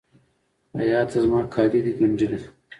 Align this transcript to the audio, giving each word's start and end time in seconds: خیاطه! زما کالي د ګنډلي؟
خیاطه! 0.77 1.17
زما 1.23 1.39
کالي 1.53 1.79
د 1.85 1.87
ګنډلي؟ 1.97 2.39